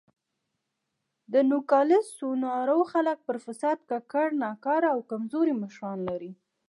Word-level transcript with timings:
د 1.31 1.35
نوګالس 1.49 2.05
سونورا 2.17 2.77
خلک 2.93 3.17
پر 3.27 3.37
فساد 3.45 3.77
ککړ، 3.89 4.27
ناکاره 4.43 4.87
او 4.95 4.99
کمزوري 5.11 5.53
مشران 5.63 5.99
لري. 6.09 6.31